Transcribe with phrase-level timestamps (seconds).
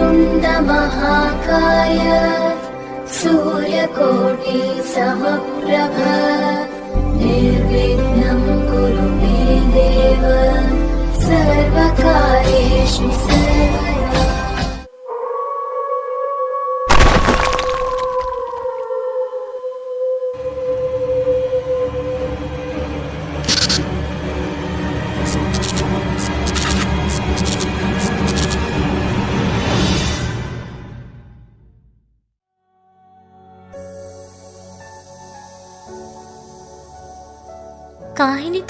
[0.00, 1.98] वक्रतुण्डमहाकाय
[3.16, 4.60] सूर्यकोटि
[4.92, 5.98] समप्रभ
[7.20, 10.24] निर्विघ्नं कुरु मे देव
[11.28, 13.89] सर्वकार्येषु सर्वदा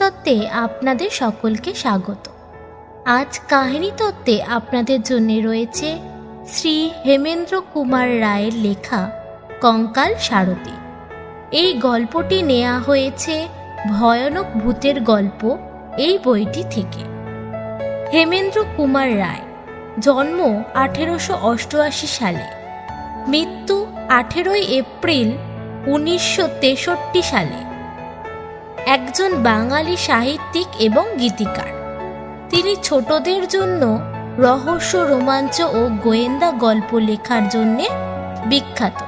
[0.00, 2.28] তত্ত্বে আপনাদের সকলকে স্বাগত।
[3.04, 5.98] আজ কাহিনী তত্ত্বে আপনাদের জন্য রয়েছে
[6.48, 9.10] শ্রী হেমেন্দ্র কুমার রায়ের লেখা
[9.60, 10.76] কঙ্কাল সারথী।
[11.52, 13.48] এই গল্পটি নেওয়া হয়েছে
[13.88, 15.56] ভয়ানক ভূতের গল্প
[15.98, 17.02] এই বইটি থেকে।
[18.12, 19.44] হেমেন্দ্র কুমার রায়,
[20.00, 22.46] জন্ম আঠেরোশো অষ্টআশি সালে,
[23.28, 25.30] মৃত্যু আঠেরোই এপ্রিল
[25.86, 27.69] উনিশশো তেষট্টি সালে।
[28.90, 31.70] একজন বাঙালি সাহিত্যিক এবং গীতিকার।
[32.50, 33.82] তিনি ছোটদের জন্য
[34.38, 37.86] রহস্য, রোমাঞ্চ ও গোয়েন্দা গল্প লেখার জন্যে
[38.46, 38.98] বিখ্যাত।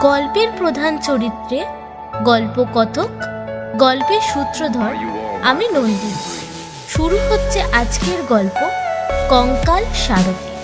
[0.00, 1.58] গল্পের প্রধান চরিত্রে
[2.24, 3.10] গল্পকথক,
[3.78, 4.92] গল্পের সূত্রধর
[5.42, 6.14] আমি নন্দিনী।
[6.88, 8.58] শুরু হচ্ছে আজকের গল্প
[9.28, 10.55] কঙ্কাল সারথী।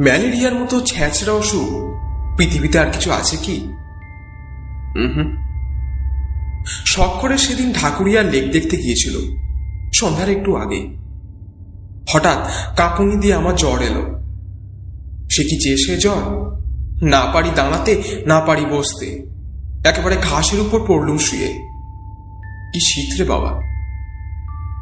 [0.00, 1.68] ম্যালেরিয়ার মতো ছ্যাঁচড়া অসুখ
[2.38, 3.60] পৃথিবীতে আর কিছু আছে কি?
[4.96, 5.36] হুম
[7.20, 9.36] করে সেদিন ঢাকুরিয়ার লেক দেখতে গিয়েছিল
[9.94, 10.96] সন্ধ্যার একটু আগে।
[12.10, 14.02] হঠাৎ কাঁপুনি দিয়ে আমার জ্বর এলো।
[15.30, 16.50] সে কি যে সে জ্বর?
[17.06, 19.06] না পারি দাঁড়াতে না পারি বসতে।
[19.84, 21.48] একেবারে ঘাসের উপর পড়লুম শুয়ে।
[22.72, 23.60] কি শীত রে বাবা।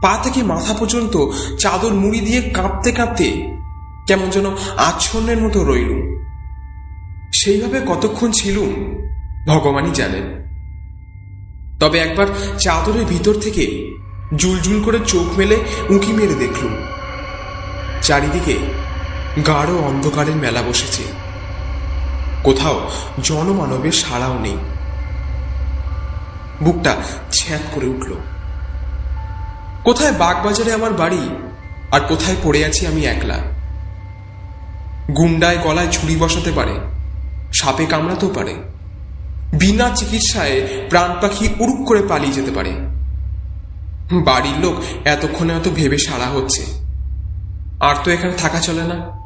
[0.02, 1.26] পা থেকে মাথা পর্যন্ত
[1.58, 3.57] চাদর মুড়ি দিয়ে কাঁপতে কাঁপতে
[4.08, 4.46] কেমন যেন
[4.76, 6.18] আচ্ছন্নের মতো রইলুম
[7.32, 8.70] সেইভাবে কতক্ষণ ছিলুম
[9.46, 10.38] ভগবানই জানেন।
[11.80, 12.26] তবে একবার
[12.58, 13.94] চাদরের ভিতর থেকে
[14.36, 15.56] জুলজুল করে চোখ মেলে
[15.90, 16.74] উঁকি মেরে দেখলুম।
[18.02, 18.56] চারিদিকে
[19.46, 21.02] গাঢ় অন্ধকারের মেলা বসেছে।
[22.42, 22.90] কোথাও
[23.22, 24.56] জনমানবের সাড়াও নেই।
[26.62, 26.96] বুকটা
[27.32, 28.12] ছ্যাঁত করে উঠল।
[29.84, 31.28] কোথায় বাগবাজারে আমার বাড়ি
[31.90, 33.57] আর কোথায় পড়ে আছি আমি একলা?
[35.16, 36.80] গুন্ডায় গলায় ছুরি বসাতে পারে,
[37.52, 38.54] সাপে কামড়াতেও পারে।
[39.58, 42.70] বিনা চিকিৎসায় প্রাণ পাখি উড়ুক করে পালিয়ে যেতে পারে।
[44.12, 46.62] বাড়ির লোক এতক্ষণে হয়তো ভেবে সারা হচ্ছে।
[47.80, 49.18] আর তো এখানে থাকা চলে না।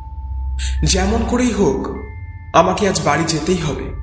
[0.85, 1.97] যেমন করেই হোক,
[2.57, 4.03] আমাকে আজ বাড়ি যেতেই হবে।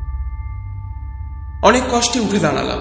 [1.67, 2.79] অনেক কষ্টে উঠে দাঁড়ালাম।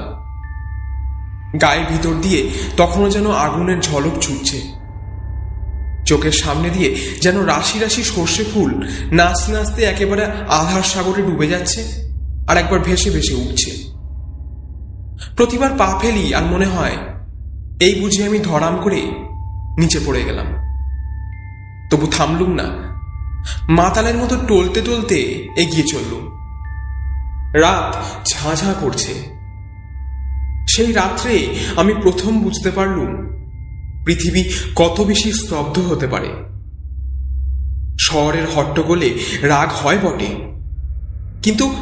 [1.59, 4.78] গায়ের ভিতর দিয়ে তখনও যেন আগুনের ঝলক ছুটছে।
[6.09, 8.71] চোখের সামনে দিয়ে যেন রাশি রাশি সর্ষে ফুল
[9.13, 11.85] নাচতে নাচতে একেবারে আধার সাগরে ডুবে যাচ্ছে
[12.49, 13.71] আর একবার ভেসে ভেসে উঠছে।
[15.37, 16.97] প্রতিবার পা ফেলি আর মনে হয়,
[17.81, 19.01] এই বুঝে আমি ধরাম করে
[19.79, 20.47] নিচে পড়ে গেলাম।
[21.91, 22.65] তবু থামলুম না।
[23.69, 25.17] মাতালের মতো টলতে টলতে
[25.57, 26.25] এগিয়ে চললুম।
[27.55, 27.97] রাত
[28.29, 29.13] ঝাঁঝা করছে।
[30.69, 31.47] সেই রাত্রে
[31.77, 33.28] আমি প্রথম বুঝতে পারলুম
[34.05, 34.45] পৃথিবী
[34.75, 36.29] কত বেশি স্তব্ধ হতে পারে?
[38.01, 40.27] শহরের হট্টগোলে রাগ হয় বটে।
[41.43, 41.75] কিন্তু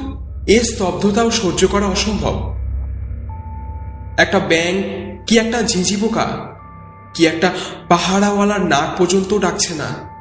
[0.46, 2.56] এ স্তব্ধতাও সহ্য করা অসম্ভব।
[4.18, 4.82] একটা ব্যাং
[5.26, 6.54] কি একটা ঝিঁঝি পোকা
[7.14, 7.52] কি একটা
[7.88, 10.16] পাহাড়াওয়ালার নাক পর্যন্ত ডাকছে না?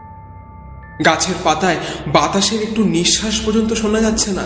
[1.06, 1.76] গাছের পাতায়
[2.08, 4.46] বাতাসের একটু নিঃশ্বাস পর্যন্ত শোনা যাচ্ছে না।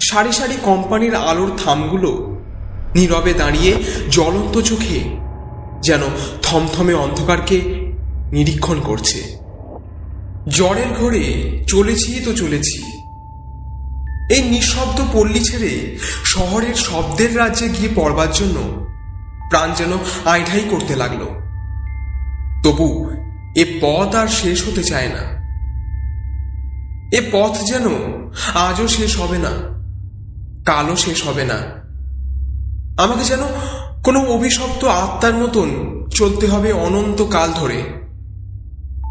[0.00, 2.40] সারি সারি কোম্পানির আলোর থামগুলো
[2.94, 3.76] নীরবে দাঁড়িয়ে
[4.10, 5.27] জ্বলন্ত চোখে
[5.82, 6.02] যেন
[6.42, 7.58] থমথমে অন্ধকারকে
[8.32, 9.20] নিরীক্ষণ করছে।
[10.48, 11.24] জ্বরের ঘরে
[11.66, 12.78] চলেছি তো চলেছি।
[14.34, 15.72] এই নিঃশব্দ পল্লী ছেড়ে
[16.24, 18.56] শহরের শব্দের রাজ্যে গিয়ে পড়বার জন্য
[19.50, 19.92] প্রাণ যেন
[20.24, 21.22] আইঢাই করতে লাগল।
[22.64, 22.88] তবু
[23.56, 25.22] এ পথ আর শেষ হতে চায় না।
[27.18, 27.86] এ পথ যেন
[28.54, 29.52] আজও শেষ হবে না,
[30.64, 31.58] কালও শেষ হবে না।
[33.02, 33.42] আমাকে যেন
[34.04, 35.68] কোনো অভিশপ্ত আত্মার মতন
[36.10, 37.82] চলতে হবে অনন্ত কাল ধরে।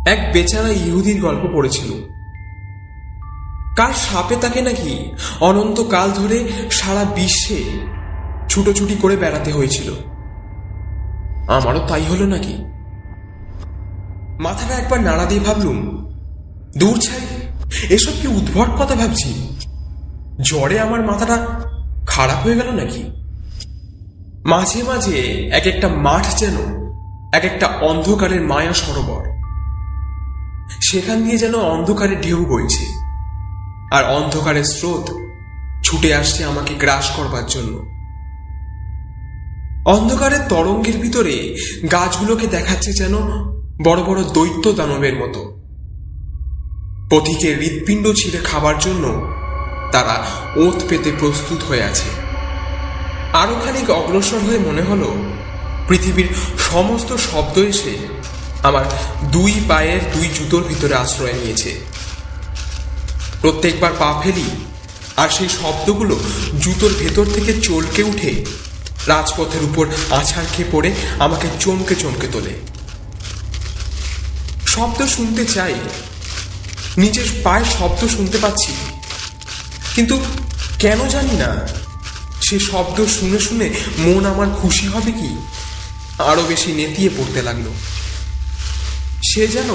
[0.08, 1.92] এক বেচারা ইহুদির গল্প পড়েছিল।
[3.78, 7.64] কার সাপে তাকে নাকি অনন্ত কাল ধরে সারা বিশ্বে
[8.50, 9.92] ছুটোছুটি করে বেড়াতে হয়েছিল?
[11.48, 12.54] আমারও তাই হলো নাকি?
[14.44, 16.08] মাথাটা একবার নাড়া দিয়ে ভাবলুম,
[16.78, 17.26] দূর ছাই,
[17.90, 19.58] এসব কি উদ্ভট কথা ভাবছি?
[20.42, 21.48] জ্বরে আমার মাথাটা
[22.08, 23.27] খারাপ হয়ে গেল নাকি?
[24.46, 25.20] মাঝে মাঝে
[25.52, 26.54] এক একটা মাঠ যেন
[27.34, 29.28] এক একটা অন্ধকারের মায়া সরোবর।
[30.82, 32.86] সেখান দিয়ে যেন অন্ধকারের ঢেউ বইছে।
[33.92, 35.12] আর অন্ধকারের স্রোত
[35.84, 37.98] ছুটে আসছে আমাকে গ্রাস করবার জন্য।
[39.90, 41.58] অন্ধকারের তরঙ্গের ভিতরে
[41.92, 43.16] গাছগুলোকে দেখাচ্ছে যেন
[43.84, 45.62] বড় বড় দৈত্য দানবের মতো।
[47.12, 49.34] পথিকে হৃৎপিণ্ড ছিঁড়ে খাবার জন্য
[49.92, 50.26] তারা
[50.56, 52.27] ওত পেতে প্রস্তুত হয়ে আছে।
[53.34, 55.10] আরও খানিক অগ্রসর হয়ে মনে হলো,
[55.88, 56.30] পৃথিবীর
[56.72, 57.94] সমস্ত শব্দ এসে
[58.64, 58.86] আমার
[59.32, 61.72] দুই পায়ের দুই জুতোর ভিতরে আশ্রয় নিয়েছে।
[63.42, 64.48] প্রত্যেকবার পা ফেলি
[65.22, 66.16] আর সেই শব্দগুলো
[66.64, 68.32] জুতোর ভেতর থেকে চলকে উঠে
[69.08, 69.86] রাজপথের উপর
[70.20, 70.90] আছাড় খেয়ে পড়ে
[71.20, 72.54] আমাকে চমকে চমকে তোলে।
[74.74, 75.76] শব্দ শুনতে চাই,
[76.98, 78.72] নিজের পায়ের শব্দ শুনতে পাচ্ছি,
[79.96, 80.16] কিন্তু
[80.80, 81.52] কেন জানি না।
[82.48, 85.38] সে শব্দ শুনে শুনে মন আমার খুশি হবে কি?
[86.18, 87.64] আরও বেশি নেতিয়ে পড়তে লাগল।
[89.24, 89.70] সে যেন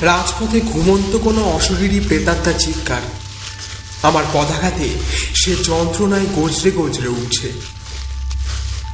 [0.00, 3.00] রাজপথে ঘুমন্ত কোনো অশরীরী প্রেতাত্মার চিৎকার।
[4.02, 4.88] আমার পদাঘাতে
[5.34, 7.52] সে যন্ত্রণায় গজরে গজরে উঠছে।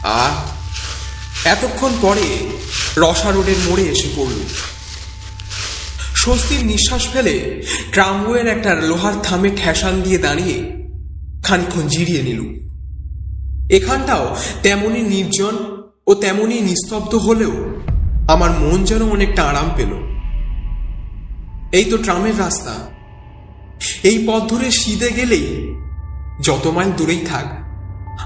[0.02, 0.31] আর
[1.49, 2.50] এতক্ষণ পরে
[2.96, 4.38] রসা রোডের মোড়ে এসে পড়ল।
[6.17, 7.62] স্বস্তির নিঃশ্বাস ফেলে
[7.93, 10.56] ট্রামওয়ের একটা লোহার থামে ঠেসান দিয়ে দাঁড়িয়ে
[11.43, 12.71] খানিক্ষণ জিরিয়ে নিলুম
[13.76, 14.24] এখানটাও
[14.62, 15.54] তেমনি নির্জন
[16.06, 17.54] ও তেমনি নিস্তব্ধ হলেও
[18.28, 19.92] আমার মন যেন অনেকটা আরাম পেল।
[21.78, 22.74] এই তো ট্রামের রাস্তা।
[24.08, 25.46] এই পথ ধরে সিদে গেলেই
[26.46, 27.46] যত মাইল দূরেই থাক,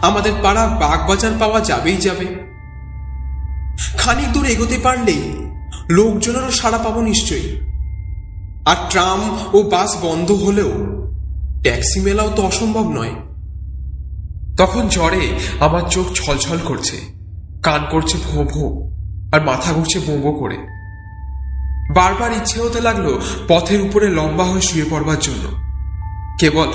[0.02, 2.26] আমাদের পাড়া বাগবাজার পাওয়া যাবেই যাবে।
[3.98, 5.22] খানিক দূর এগোতে পারলেই
[5.96, 7.48] লোকজনেরও সাড়া পাবো নিশ্চয়ই।
[8.70, 9.20] আর ট্রাম
[9.52, 10.72] ও বাস বন্ধ হলেও
[11.62, 13.14] ট্যাক্সি মেলাও তো অসম্ভব নয়।
[14.56, 15.22] তখন জ্বরে
[15.60, 16.96] আমার চোখ ছলছল করছে,
[17.62, 18.64] কান করছে ভো ভো,
[19.32, 20.58] আর মাথা ঘুরছে বোঁবো করে।
[21.94, 23.06] বারবার ইচ্ছে হতে লাগল
[23.48, 25.44] পথের উপরে লম্বা হয়ে শুয়ে পড়বার জন্য।
[26.40, 26.68] কেবল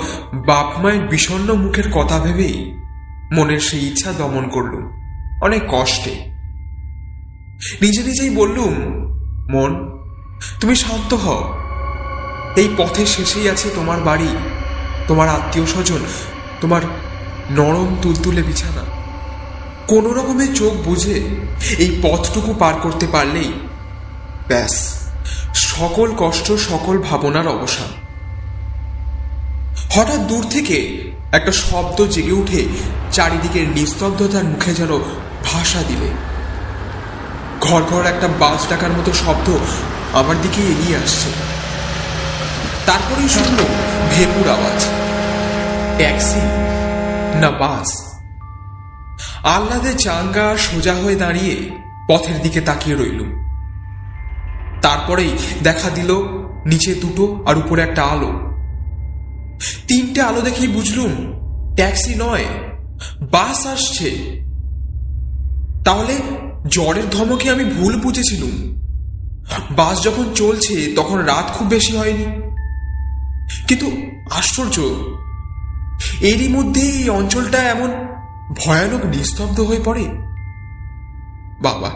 [0.46, 2.56] বাপ মায়ের বিষণ্ন মুখের কথা ভেবেই
[3.32, 4.84] মনের সেই ইচ্ছা দমন করলুম,
[5.42, 6.14] অনেক কষ্টে।
[7.82, 8.74] নিজে নিজেই বললুম,
[9.50, 9.72] মন,
[10.60, 11.42] তুমি শান্ত হও।
[12.56, 14.30] এই পথের শেষেই আছে তোমার বাড়ি,
[15.08, 16.02] তোমার আত্মীয় স্বজন,
[16.60, 16.82] তোমার
[17.50, 18.82] নরম তুলতুলে বিছানা।
[19.86, 21.14] কোনো রকমের চোখ বুঝে
[21.78, 23.52] এই পথটুকু পার করতে পারলেই
[24.48, 24.94] ব্যাস,
[25.54, 27.86] সকল কষ্ট, সকল ভাবনার অবসান।
[29.90, 32.64] হঠাৎ দূর থেকে একটা শব্দ জেগে উঠে
[33.12, 34.98] চারিদিকের নিস্তব্ধতার মুখে যেন
[35.44, 36.10] ভাষা দিলে।
[37.60, 39.58] ঘর ঘর একটা বাস ডাকার মতো শব্দ
[40.12, 41.28] আমার দিকে এগিয়ে আসছে।
[42.86, 43.58] তারপরেই শুনল
[44.10, 44.86] ভেপুর আওয়াজ।
[45.96, 46.71] ট্যাক্সি।
[47.40, 48.14] না বাস।
[49.42, 51.70] আহ্লাদে চাঙ্গা সোজা হয়ে দাঁড়িয়ে
[52.08, 53.42] পথের দিকে তাকিয়ে রইলুম
[54.82, 55.30] তারপরেই
[55.62, 56.14] দেখা দিল
[56.66, 58.52] নিচে দুটো আর উপরে একটা আলো।
[59.88, 61.12] তিনটে আলো দেখেই বুঝলুম,
[61.74, 62.44] ট্যাক্সি নয়,
[63.20, 64.10] বাস আসছে।
[65.84, 66.16] তাহলে
[66.68, 68.72] জ্বরের ধমকে আমি ভুল বুঝেছিলুম।
[69.70, 72.24] বাস যখন চলছে তখন রাত খুব বেশি হয়নি।
[73.68, 73.92] কিন্তু
[74.30, 74.80] আশ্চর্য
[76.20, 77.90] এরই মধ্যে এই অঞ্চলটা এমন
[78.64, 80.04] ভয়ানক নিস্তব্ধ হয়ে পড়ে।
[81.62, 81.90] বাবা,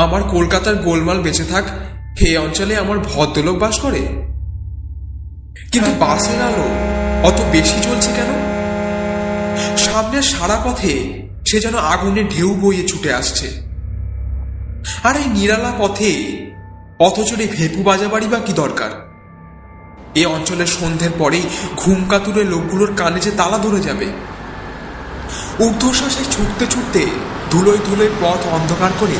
[0.00, 1.64] আমার কলকাতার গোলমাল বেঁচে থাক,
[2.20, 3.98] হে অঞ্চলে আমার ভদ্রলোক বাস করে।
[5.72, 6.68] কিন্তু বাসের আলো
[7.26, 8.56] অত বেশি চলছে কেন?
[9.76, 13.50] সামনের সারা পথে সে যেন আগুনে ঢেউ বইয়ে ছুটে আসছে।
[15.04, 16.36] আর এই নিরালা পথে
[16.98, 19.05] অথচরে ভেপু বাজাবাড়ি বা কি দরকার?
[20.16, 21.44] এ অঞ্চলের সন্ধ্যের পরেই
[21.76, 24.08] ঘুম কাতুরে লোকগুলোর কানে যে তালা ধরে যাবে।
[25.64, 27.02] ঊর্ধ্বশ্বাসে ছুটতে ছুটতে
[27.50, 29.18] ধুলোয় ধুলোয় পথ অন্ধকার করে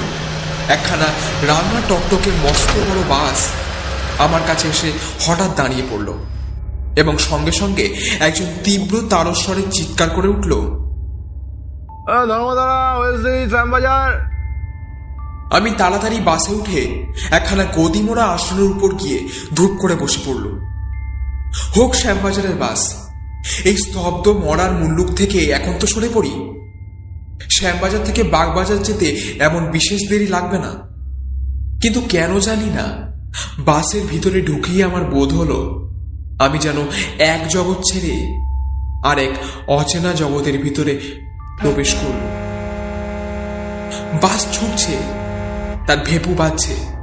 [0.68, 1.08] একখানা
[1.46, 3.38] রান্না টকটকে মস্ত বড় বাস
[4.18, 4.88] আমার কাছে এসে
[5.26, 6.08] হঠাৎ দাঁড়িয়ে পড়ল
[6.96, 7.84] এবং সঙ্গে সঙ্গে
[8.20, 10.52] একজন তীব্র তারস্বরে চিৎকার করে উঠল
[15.50, 16.80] আমি তাড়াতাড়ি বাসে উঠে
[17.30, 19.18] একখানা গদিমোড়া আসনের উপর গিয়ে
[19.54, 20.46] ধূপ করে বসে পড়ল।
[21.76, 22.94] হোক শ্যামবাজারের বাস।
[23.64, 26.32] এই স্তব্ধ মরার মুল্লুক থেকে এখন তো সরে পড়ি।
[27.50, 30.72] শ্যামবাজার থেকে বাগবাজার যেতে এমন বিশেষ দেরি লাগবে না।
[31.82, 32.86] কিন্তু কেন জানি না।
[33.58, 35.58] বাসের ভিতরে ঢুকিয়ে আমার বোধ হলো,
[36.38, 36.78] আমি যেন
[37.18, 38.14] এক জগৎ ছেড়ে
[39.04, 39.34] আর এক
[39.68, 41.00] অচেনা জগতের ভিতরে
[41.60, 42.22] প্রবেশ করল
[44.22, 44.96] বাস ছুটছে,
[45.86, 46.95] তার ভেপু বাজছে।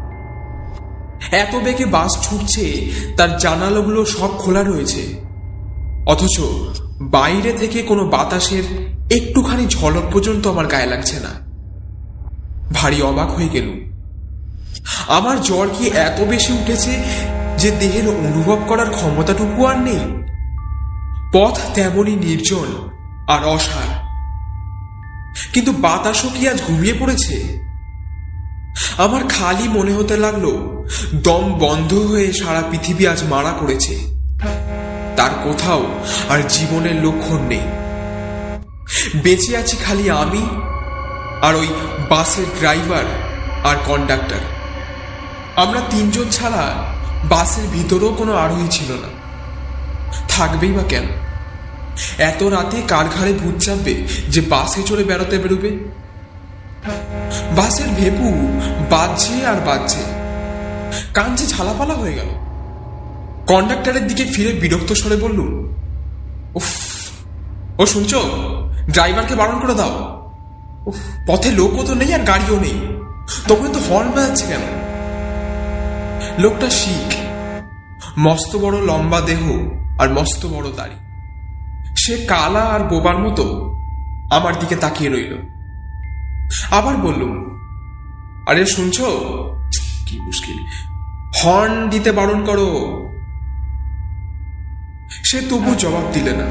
[1.33, 5.21] এত বেগে বাস ছুটছে, তার জানালাগুলো সব খোলা রয়েছে।
[6.05, 6.39] অথচ
[7.01, 8.63] বাইরে থেকে কোনো বাতাসের
[9.11, 11.29] একটুখানি ঝলক পর্যন্ত আমার গায়ে লাগছে না।
[12.73, 13.93] ভারী অবাক হয়ে গেল
[15.07, 17.03] আমার জ্বর কি এত বেশি উঠেছে
[17.57, 19.99] যে দেহের অনুভব করার ক্ষমতাটুকু আর নেই?
[21.33, 22.89] পথ তেমনই নির্জন
[23.27, 24.03] আর অসার।
[25.53, 27.62] কিন্তু বাতাসও কি আজ ঘুমিয়ে পড়েছে?
[28.97, 30.45] আমার খালি মনে হতে লাগল,
[31.13, 33.95] দম বন্ধ হয়ে সারা পৃথিবী আজ মারা পড়েছে।
[35.17, 35.87] তার কোথাও
[36.29, 37.61] আর জীবনের লক্ষণ নেই।
[39.15, 40.45] বেঁচে আছি খালি আমি
[41.41, 41.67] আর ওই
[42.09, 43.03] বাসের ড্রাইভার
[43.63, 44.35] আর কন্ডাক্টর।
[45.55, 46.73] আমরা তিনজন ছাড়া
[47.23, 49.07] বাসের ভিতরেও কোনো আরোহী ছিল না।
[50.29, 51.03] থাকবেই বা কেন?
[52.17, 53.93] এত রাতে কার ঘাড়ে ভূত চাপবে
[54.29, 56.02] যে বাসে চড়ে বেড়াতে বেরোবে?
[57.55, 58.27] বাসের ভেপু
[58.89, 60.01] বাজছে আর বাজছে।
[61.13, 62.29] কাঞ্চি ঝালাপালা হয়ে গেল।
[63.47, 65.49] কন্ডাক্টরের দিকে ফিরে বিরক্ত স্বরে বললুম
[66.55, 66.69] উফ,
[67.79, 68.19] ও শুনছো?
[68.91, 69.93] ড্রাইভারকে বারণ করে দাও।
[71.27, 72.77] পথে লোকও তো নেই আর গাড়িও নেই।
[73.47, 74.63] তখন তো হর্ন বাজাচ্ছে কেন?
[76.39, 77.09] লোকটা শিখ,
[78.17, 79.41] মস্ত বড় লম্বা দেহ
[79.99, 80.95] আর মস্ত বড় দাড়ি।
[81.95, 83.45] সে কালা আর বোবার মতো
[84.31, 85.33] আমার দিকে তাকিয়ে রইল।
[86.71, 87.59] আবার বললুম,
[88.47, 89.05] আরে শুনছো?
[90.05, 90.57] কি মুশকিল।
[91.43, 92.99] হর্ন দিতে বারণ করো।
[95.23, 96.45] সে তবু জবাব দিলে না।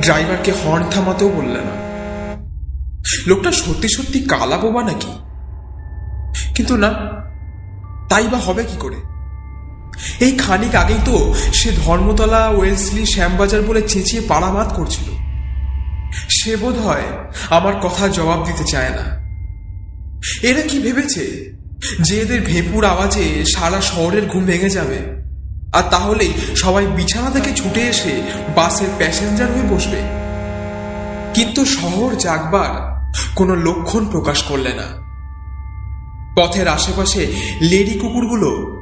[0.00, 1.80] ড্রাইভারকে হর্ন থামাতেও বললে না।
[3.26, 5.12] লোকটা সত্যি সত্যি কালা বোবা নাকি?
[6.54, 6.94] কিন্তু না,
[8.08, 8.96] তাই বা হবে কি করে?
[10.20, 15.19] এই খানিক আগেই তো সে ধর্মতলা, ওয়েলসলি, শ্যামবাজার বলে চেঁচিয়ে পাড়ামাত করছিল।
[16.12, 17.02] সে বোধ হয়
[17.50, 19.20] আমার কথা জবাব দিতে চায় না।
[20.42, 21.56] এরা কি ভেবেছে
[22.00, 25.20] যে এদের ভেপুর আওয়াজে সারা শহরের ঘুম ভেঙে যাবে?
[25.72, 28.22] আর তাহলেই সবাই বিছানা থেকে ছুটে এসে
[28.56, 30.02] বাসের প্যাসেঞ্জার হয়ে বসবে।
[31.34, 33.00] কিন্তু শহর জাগবার
[33.34, 35.00] কোনো লক্ষণ প্রকাশ করলে না।
[36.36, 38.80] পথের আশেপাশে লেডি কুকুরগুলো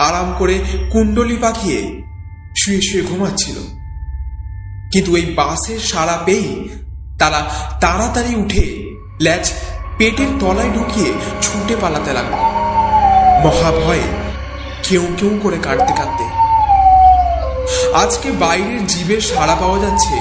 [0.00, 0.58] আরাম করে
[0.90, 2.02] কুণ্ডলি পাকিয়ে
[2.56, 3.79] শুয়ে শুয়ে ঘুমাচ্ছিল।
[4.92, 6.68] কিন্তু এই বাসের সারা পেয়েই
[7.18, 7.40] তারা
[7.80, 9.52] তাড়াতাড়ি উঠে ল্যাচ
[9.98, 12.34] পেটের তলায় ঢুকিয়ে ছুটে পালাতে লাগল।
[13.46, 14.00] মহাভয়ে
[14.82, 16.24] কেউ কেউ করে কাঁদতে কাঁদতে।
[17.92, 20.14] আজকে বাইরের জীবের সাড়া পাওয়া যাচ্ছে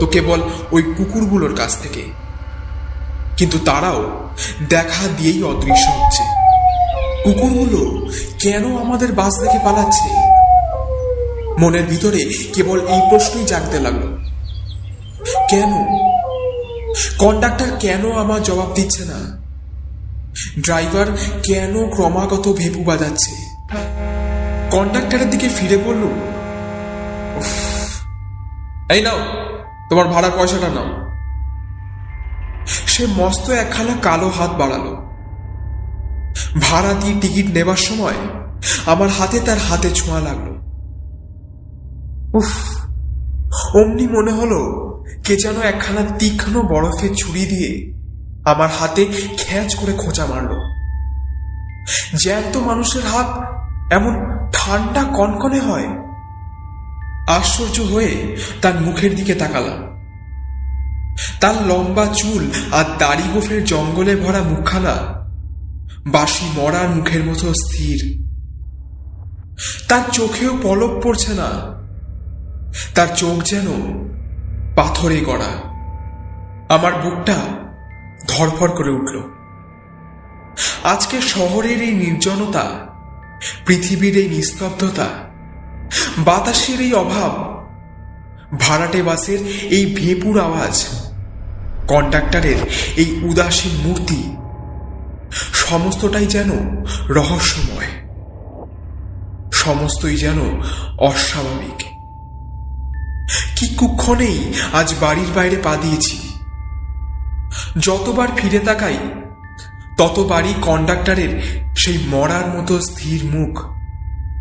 [0.00, 2.02] তো কেবল ওই কুকুরগুলোর কাছ থেকে।
[3.36, 4.28] কিন্তু তারাও
[4.68, 6.22] দেখা দিয়েই অদৃশ্য হচ্ছে।
[7.24, 8.06] কুকুরগুলো
[8.40, 10.17] কেন আমাদের বাস দেখে পালাচ্ছে?
[11.60, 12.20] মনের ভিতরে
[12.54, 14.04] কেবল এই প্রশ্নই জাগতে লাগল।
[15.50, 15.72] কেন?
[17.18, 19.18] কন্ডাক্টর কেন আমার জবাব দিচ্ছে না?
[20.60, 21.06] ড্রাইভার
[21.42, 23.34] কেন ক্রমাগত ভেপু বাজাচ্ছে?
[24.70, 26.02] কন্ডাক্টরের দিকে ফিরে বলল
[28.94, 29.20] এই নাও,
[29.88, 30.88] তোমার ভাড়া পয়সাটা নাও।
[32.86, 34.92] সে মস্ত একখানা কালো হাত বাড়ালো।
[36.60, 38.18] ভাড়া দিয়ে টিকিট নেবার সময়
[38.86, 40.48] আমার হাতে তার হাতে ছোঁয়া লাগল।
[42.34, 42.78] উফ।
[43.76, 44.60] অমনি মনে হলো,
[45.24, 47.98] কে যেন একখানা তীক্ষ্ণ বরফের ছুরি দিয়ে
[48.44, 49.06] আমার হাতে
[49.38, 50.58] খ্যাচ করে খোঁচা মারল।
[52.16, 53.40] জ্যান্ত মানুষের হাত
[53.92, 54.14] এমন
[54.52, 55.88] ঠান্ডা কনকনে হয়।
[57.28, 59.88] আশ্চর্য হয়ে তার মুখের দিকে তাকালাম।
[61.40, 64.94] তার লম্বা চুল আর দাড়ি গোফের জঙ্গলে ভরা মুখখানা
[66.06, 68.24] বাসি মরার মুখের মতো স্থির।
[69.88, 71.78] তার চোখেও পলক পড়ছে না।
[72.94, 73.66] তার চোখ যেন
[74.76, 75.68] পাথরে গড়া।
[76.74, 77.36] আমার বুকটা
[78.28, 79.22] ধরফর করে উঠল।
[80.84, 82.64] আজকে শহরের এই নির্জনতা,
[83.66, 85.08] পৃথিবীর এই নিস্তব্ধতা,
[86.18, 87.32] বাতাসের এই অভাব,
[88.60, 89.38] ভাড়াটে বাসের
[89.70, 90.86] এই ভেপুর আওয়াজ,
[91.88, 92.56] কন্ডাক্টরের
[92.96, 94.36] এই উদাসীন মূর্তি,
[95.54, 96.50] সমস্তটাই যেন
[97.08, 97.90] রহস্যময়,
[99.52, 100.38] সমস্তই যেন
[100.98, 101.87] অস্বাভাবিক।
[103.56, 106.18] কি কুক্ষণেই আজ বাড়ির বাইরে পা দিয়েছি।
[107.78, 108.98] যতবার ফিরে তাকাই,
[109.98, 113.64] ততবারই কন্ডাক্টরের সেই মরার মতো স্থির মুখ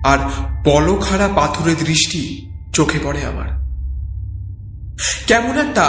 [0.05, 0.17] আর
[0.65, 3.47] পলখাড়া পাথরের দৃষ্টি চোখে পড়ে আমার।
[5.27, 5.83] কেমন একটা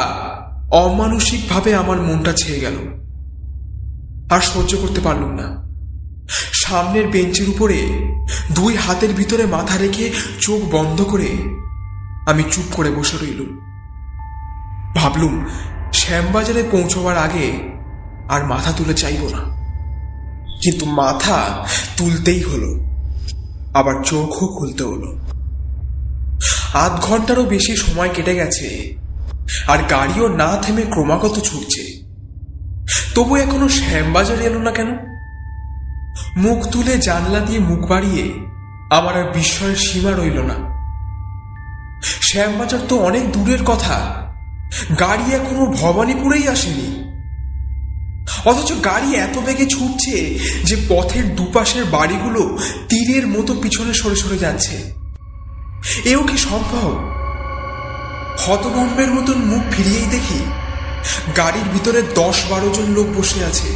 [0.70, 2.76] অমানসিকভাবে আমার মনটা ছেয়ে গেল।
[4.30, 5.68] আর সহ্য করতে পারলুম না।
[6.52, 7.88] সামনের বেঞ্চের উপরে
[8.52, 11.28] দুই হাতের ভিতরে মাথা রেখে চোখ বন্ধ করে
[12.28, 13.50] আমি চুপ করে বসে রইলুম।
[14.96, 15.46] ভাবলুম,
[15.92, 17.52] শ্যামবাজারে পৌঁছবার আগে
[18.28, 19.58] আর মাথা তুলে চাইব না।
[20.62, 21.66] কিন্তু মাথা
[21.96, 22.84] তুলতেই হলো,
[23.74, 25.18] আবার চোখও খুলতে হলো।
[26.74, 28.94] আধ ঘন্টারও বেশি সময় কেটে গেছে,
[29.68, 32.04] আর গাড়িও না থেমে ক্রমাগত ছুটছে।
[33.14, 34.96] তবু এখনও শ্যামবাজার এলো না কেন?
[36.36, 38.32] মুখ তুলে জানলা দিয়ে মুখ বাড়িয়ে
[38.90, 40.67] আমার আর বিস্ময়ের সীমা রইল না।
[42.28, 43.96] শ্যামবাজার তো অনেক দূরের কথা।
[45.00, 46.88] গাড়ি এখনও ভবানীপুরেই আসেনি।
[48.44, 52.58] অথচ গাড়ি এত বেগে ছুটছে যে পথের দুপাশের বাড়িগুলো
[52.88, 54.94] তীরের মতো পিছনে সরে সরে যাচ্ছে।
[56.04, 56.90] এও কি সম্ভব?
[58.38, 60.44] হতভম্বের মতন মুখ ফিরিয়েই দেখি
[61.36, 63.68] গাড়ির ভিতরে দশ বারো জন লোক বসে আছে।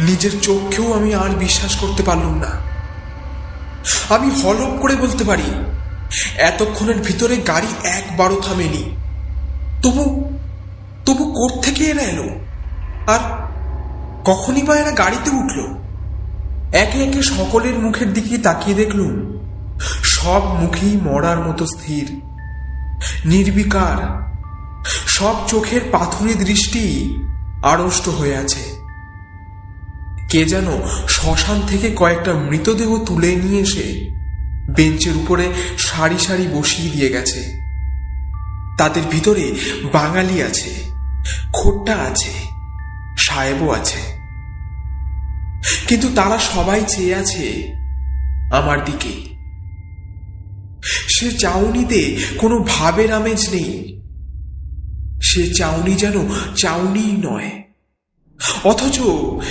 [0.00, 2.50] নিজের চোখকেও আমি আর বিশ্বাস করতে পারলাম না।
[4.14, 5.77] আমি হলপ করে বলতে পারি
[6.38, 8.84] এতক্ষণের ভিতরে গাড়ি একবারও থামেনি।
[9.82, 10.04] তবু
[11.06, 12.28] তবু কোর থেকে এরা এলো?
[13.06, 13.20] আর
[14.24, 15.58] কখনই বা এরা গাড়িতে উঠল?
[16.72, 19.12] একে একে সকলের মুখের দিকে তাকিয়ে দেখলুম,
[20.02, 22.22] সব মুখেই মরার মতো স্থির,
[23.24, 23.98] নির্বিকার।
[25.06, 27.14] সব চোখের পাথুরি দৃষ্টি
[27.62, 28.64] আড়ষ্ট হয়ে আছে।
[30.30, 30.66] কে যেন
[31.08, 34.17] শ্মশান থেকে কয়েকটা মৃতদেহ তুলে নিয়ে এসে
[34.70, 35.46] বেঞ্চের উপরে
[35.78, 37.40] সারি সারি বসিয়ে দিয়ে গেছে।
[38.78, 39.52] তাদের ভিতরে
[39.92, 40.70] বাঙালি আছে,
[41.52, 42.32] খোট্টা আছে,
[43.18, 44.00] সাহেবও আছে।
[45.88, 47.44] কিন্তু তারা সবাই চেয়ে আছে
[48.52, 49.14] আমার দিকে।
[51.08, 52.00] সে চাউনিতে
[52.38, 53.72] কোনো ভাবের আমেজ নেই।
[55.22, 56.16] সে চাউনি যেন
[56.56, 57.50] চাউনিই নয়,
[58.64, 58.98] অথচ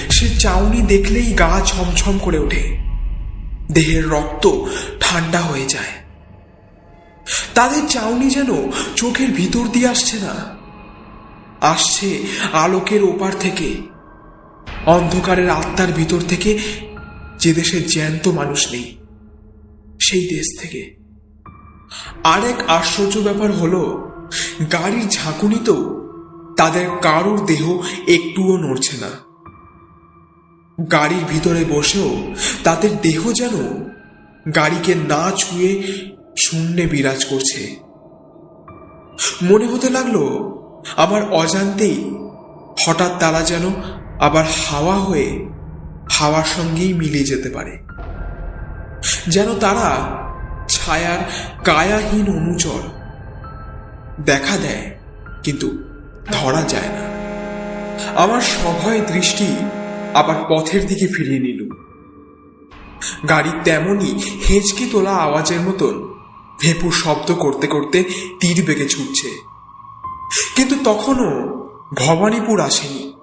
[0.10, 2.78] সে চাউনি দেখলেই গা ছমছম করে ওঠে।
[3.72, 4.46] দেহের রক্ত
[5.08, 5.94] ঠান্ডা হয়ে যায়।
[7.54, 8.50] তাদের চাউনি যেন
[8.96, 10.34] চোখের ভিতর দিয়ে আসছে না।
[11.62, 12.10] আসছে
[12.54, 13.68] আলোকের ওপার থেকে,
[14.86, 16.52] অন্ধকারের আত্মার ভিতর থেকে
[17.40, 18.88] যে দেশে জ্যান্ত মানুষ নেই,
[20.00, 20.82] সেই দেশ থেকে।
[22.24, 23.84] আরেক আশ্চর্য ব্যাপার হলো,
[24.72, 25.82] গাড়ির ঝাঁকুনিতেও
[26.58, 27.64] তাদের কারোর দেহ
[28.08, 29.12] একটুও নড়ছে না।
[30.92, 32.10] গাড়ির ভিতরে বসেও
[32.64, 33.56] তাদের দেহ যেন
[34.56, 35.84] গাড়িকে না ছুঁয়ে
[36.38, 37.76] শূন্যে বিরাজ করছে।
[39.42, 40.18] মনে হতে লাগল,
[40.96, 42.12] আমার অজান্তেই
[42.86, 43.72] হঠাৎ তারা যেন
[44.20, 45.48] আবার হাওয়া হয়ে
[46.12, 47.80] হাওয়ার সঙ্গেই মিলে যেতে পারে।
[49.28, 50.18] যেন তারা
[50.70, 51.20] ছায়ার
[51.64, 52.82] কায়াহীন অনুচর
[54.26, 54.92] দেখা দেয়,
[55.44, 55.84] কিন্তু
[56.32, 57.04] ধরা যায় না।
[58.16, 59.56] আমার সভয় দৃষ্টি
[60.14, 61.87] আবার পথের দিকে ফিরিয়ে নিল।
[63.30, 66.14] গাড়ি তেমনই হেঁচকে তোলা আওয়াজের মতন।
[66.62, 68.04] ভেপুর শব্দ করতে করতে
[68.40, 69.30] তীর বেগে ছুটছে।
[70.56, 71.58] কিন্তু তখনও
[71.98, 73.14] ভবানীপুর আসেনি।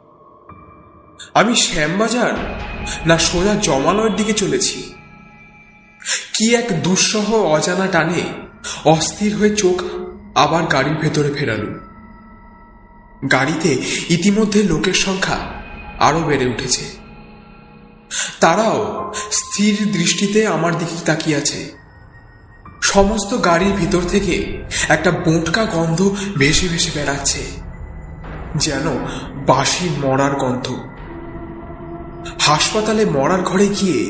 [1.35, 2.61] আমি শ্যামবাজার
[3.07, 4.95] না সোজা জমালয়ের দিকে চলেছি।
[6.39, 8.23] কি এক দুঃসহ অজানা টানে
[8.85, 9.83] অস্থির হয়ে চোখ
[10.35, 11.79] আবার গাড়ির ভেতরে ফেরালু।
[13.29, 13.79] গাড়িতে
[14.15, 15.53] ইতিমধ্যে লোকের সংখ্যা
[15.99, 17.04] আরও বেড়ে উঠেছে।
[18.41, 18.79] তারাও
[19.31, 21.61] স্থির দৃষ্টিতে আমার দিকে তাকিয়ে আছে।
[22.83, 24.35] সমস্ত গাড়ির ভিতর থেকে
[24.89, 26.01] একটা বোটকা গন্ধ
[26.37, 27.43] ভেসে ভেসে বেড়াচ্ছে,
[28.57, 28.87] যেন
[29.47, 30.67] বাসি মরার গন্ধ।
[32.41, 34.01] হাসপাতালে মরার ঘরে গিয়ে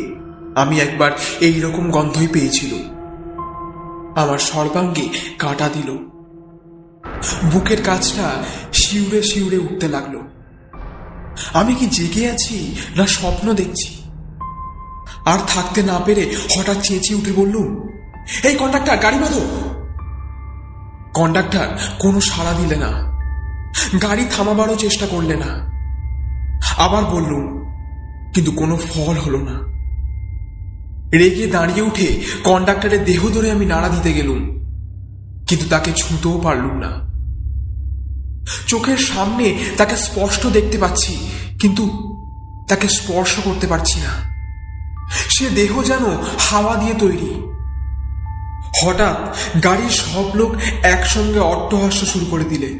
[0.54, 2.72] আমি একবার এই রকম গন্ধই পেয়েছিল।
[4.14, 5.06] আমার সর্বাঙ্গে
[5.38, 5.90] কাটা দিল।
[7.52, 8.26] বুকের কাজটা
[8.72, 10.14] শিউরে শিউরে উঠতে লাগল।
[11.60, 12.56] আমি কি জেগে আছি
[12.96, 13.90] না স্বপ্ন দেখছি?
[15.32, 17.68] আর থাকতে না পেরে হঠাৎ চেঁচিয়ে উঠে বললুম,
[18.48, 19.42] এই কন্ডাক্টর গাড়ি বাঁধো।
[21.14, 21.68] কন্ডাক্টর
[21.98, 22.90] কোনো সাড়া দিলে না,
[24.02, 25.50] গাড়ি থামাবারও চেষ্টা করলে না।
[26.76, 27.44] আবার বললুম,
[28.34, 29.56] কিন্তু কোনো ফল হলো না।
[31.18, 32.08] রেগে দাঁড়িয়ে উঠে
[32.44, 34.40] কন্ডাক্টরের দেহ ধরে আমি নাড়া দিতে গেলুম,
[35.48, 36.90] কিন্তু তাকে ছুঁতেও পারলুম না।
[38.66, 41.12] চোখের সামনে তাকে স্পষ্ট দেখতে পাচ্ছি,
[41.60, 41.84] কিন্তু
[42.68, 44.12] তাকে স্পর্শ করতে পারছি না।
[45.28, 46.04] সে দেহ যেন
[46.48, 47.32] হাওয়া দিয়ে তৈরি।
[48.82, 49.18] হঠাৎ
[49.64, 50.50] গাড়ির সব লোক
[50.94, 52.70] একসঙ্গে অট্টহাস্য শুরু করে দিলে।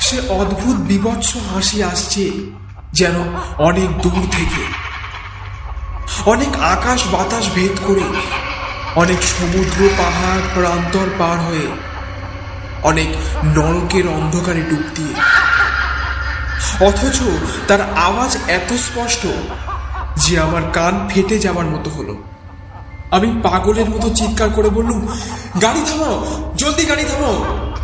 [0.00, 2.24] সে অদ্ভুত বিভৎস হাসি আসছে
[2.92, 3.16] যেন
[3.58, 4.62] অনেক দূর থেকে।
[6.26, 8.06] অনেক আকাশ বাতাস ভেদ করে,
[8.94, 11.66] অনেক সমুদ্র পাহাড় প্রান্তর পার হয়ে
[12.82, 13.08] অনেক
[13.44, 15.14] নরকের অন্ধকারে ডুব দিয়ে।
[16.88, 17.20] অথচ
[17.68, 19.26] তার আওয়াজ এত স্পষ্ট
[20.16, 22.14] যে আমার কান ফেটে যাওয়ার মতো হলো।
[23.10, 25.06] আমি পাগলের মতো চিৎকার করে বললুম,
[25.62, 26.16] গাড়ি থামাও,
[26.56, 27.36] জলদি গাড়ি থামাও,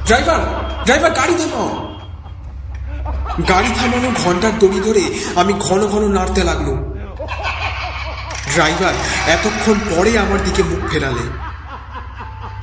[0.06, 0.40] ড্রাইভার
[0.84, 1.88] ড্রাইভার, গাড়ি থামাও।
[3.48, 6.78] গাড়ি থামানো ঘণ্টার দড়ি ধরে আমি ঘন ঘন নাড়তে লাগলুম।
[8.54, 8.94] ড্রাইভার
[9.26, 11.47] এতক্ষণ পরে আমার দিকে মুখ ফেরালে।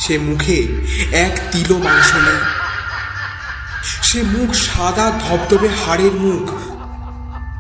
[0.08, 0.68] সে মুখে
[1.12, 2.38] এক তিলো মাংস নেই।
[4.04, 6.50] সে মুখ সাদা ধবধবে হাড়ের মুখ।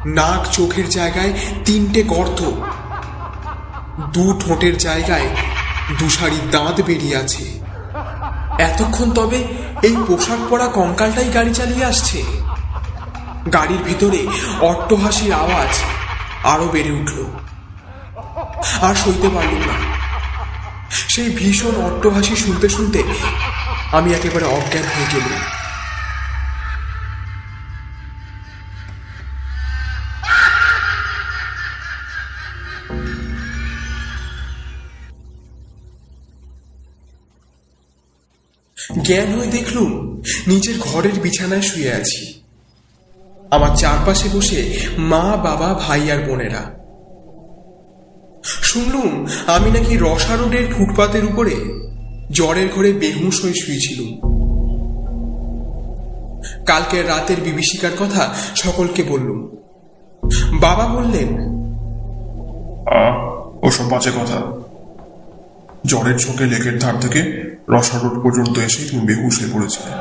[0.07, 1.33] নাক চোখের জায়গায়
[1.65, 2.51] তিনটে গর্ত।
[4.13, 5.29] দু ঠোঁটের জায়গায়
[5.99, 7.61] দুসারি দাঁত বেরিয়ে আছে।
[8.59, 9.37] এতক্ষণ তবে
[9.83, 12.23] এই পোশাক পরা কঙ্কালটাই গাড়ি চালিয়ে আসছে।
[13.53, 14.27] গাড়ির ভিতরে
[14.61, 15.79] অট্টহাসির আওয়াজ
[16.43, 17.25] আরও বেড়ে উঠল।
[18.81, 19.94] আর সইতে পারলুম না।
[21.15, 23.03] সেই ভীষণ অট্টহাসি শুনতে শুনতে
[23.91, 25.41] আমি একেবারে অজ্ঞান হয়ে গেলুম।
[39.01, 42.41] জ্ঞান হয়ে দেখলুম নিজের ঘরের বিছানায় শুয়ে আছি।
[43.51, 46.74] আমার চারপাশে বসে মা, বাবা, ভাই আর বোনেরা।
[48.75, 51.55] শুনলুম আমি নাকি রসা রোডের ফুটপাতের উপরে
[52.31, 54.11] জ্বরের ঘরে বেহুশ হয়ে শুয়েছিলুম।
[56.65, 59.39] কালকের রাতের বিভীষিকার কথা সকলকে বললুম।
[60.59, 61.29] বাবা বললেন
[63.61, 64.39] ওসব বাজে কথা।
[65.85, 67.21] জ্বরের ঝোঁকে লেকের ধার থেকে
[67.69, 69.91] রসা রোড পর্যন্ত এসে তুমি বেহুশ হয়ে পড়েছিলে।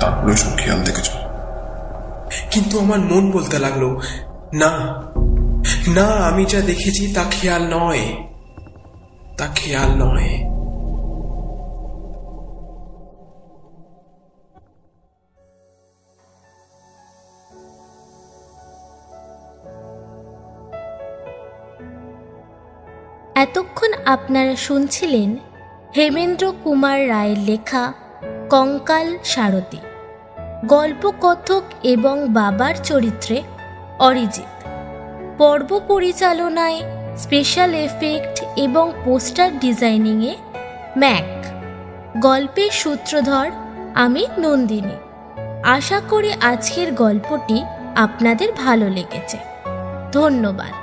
[0.00, 1.10] তারপরে সব খেয়াল দেখেছ।
[2.50, 3.96] কিন্তু আমার মন বলতে লাগল
[4.54, 4.70] না
[5.88, 8.28] না, আমি যা দেখেছি তা খেয়াল নয়।
[9.38, 10.48] তা খেয়াল নয়।
[23.34, 25.36] এতক্ষণ আপনারা শুনছিলেন
[25.96, 27.92] হেমেন্দ্র কুমার রায়ের লেখা
[28.50, 29.78] কঙ্কাল সারথী।
[30.66, 33.42] গল্পকথক এবং বাবার চরিত্রে
[33.98, 34.57] অরিজিৎ।
[35.38, 36.80] পর্ব পরিচালনায়
[37.16, 40.36] স্পেশাল এফেক্ট এবং পোস্টার ডিজাইনিংয়ে
[40.96, 41.30] ম্যাক।
[42.20, 43.50] গল্পের সূত্রধর
[43.94, 44.96] আমি নন্দিনী।
[45.64, 47.64] আশা করি আজকের গল্পটি
[47.96, 49.38] আপনাদের ভালো লেগেছে।
[50.12, 50.77] ধন্যবাদ।